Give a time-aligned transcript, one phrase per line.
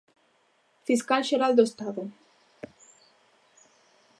[0.87, 2.03] Fiscal xeral do Estado.